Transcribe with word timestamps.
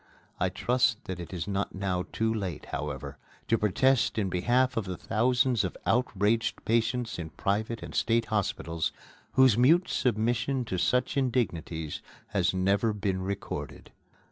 I 0.39 0.49
trust 0.49 1.03
that 1.03 1.19
it 1.19 1.31
is 1.31 1.47
not 1.47 1.75
now 1.75 2.05
too 2.11 2.33
late, 2.33 2.65
however, 2.73 3.19
to 3.47 3.55
protest 3.55 4.17
in 4.17 4.29
behalf 4.31 4.75
of 4.75 4.85
the 4.85 4.97
thousands 4.97 5.63
of 5.63 5.77
outraged 5.85 6.65
patients 6.65 7.19
in 7.19 7.29
private 7.29 7.83
and 7.83 7.93
state 7.93 8.25
hospitals 8.33 8.91
whose 9.33 9.59
mute 9.59 9.87
submission 9.89 10.65
to 10.65 10.79
such 10.79 11.17
indignities 11.17 12.01
has 12.29 12.51
never 12.51 12.93
been 12.93 13.21
recorded. 13.21 13.91